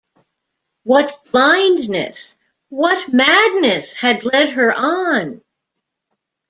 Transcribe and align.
What 0.81 1.31
blindness, 1.31 2.35
what 2.69 3.13
madness, 3.13 3.93
had 3.93 4.23
led 4.23 4.49
her 4.49 4.73
on! 4.75 5.43